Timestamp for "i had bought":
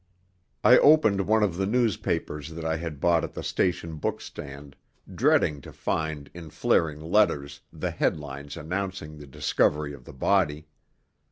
2.65-3.23